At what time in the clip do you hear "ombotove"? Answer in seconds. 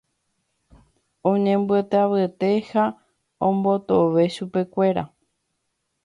3.47-4.23